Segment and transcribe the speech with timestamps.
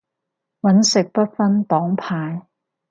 [0.61, 2.47] 搵食不分黨派